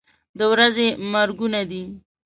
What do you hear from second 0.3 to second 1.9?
د ورځې مرګونه دي.